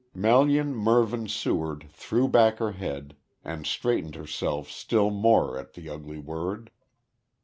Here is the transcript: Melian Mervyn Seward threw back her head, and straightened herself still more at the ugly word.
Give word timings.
Melian 0.15 0.73
Mervyn 0.73 1.27
Seward 1.27 1.85
threw 1.91 2.27
back 2.27 2.57
her 2.57 2.71
head, 2.71 3.15
and 3.43 3.67
straightened 3.67 4.15
herself 4.15 4.67
still 4.67 5.11
more 5.11 5.59
at 5.59 5.73
the 5.75 5.89
ugly 5.89 6.17
word. 6.17 6.71